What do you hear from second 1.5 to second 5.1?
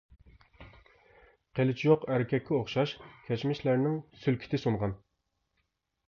قىلىچى يوق ئەركەككە ئوخشاش كەچمىشلەرنىڭ سۈلكىتى سۇنغان.